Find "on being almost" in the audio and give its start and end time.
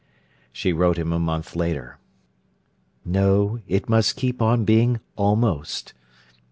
4.41-5.93